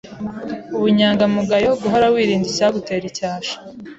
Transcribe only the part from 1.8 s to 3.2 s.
guhora wirinda icyagutera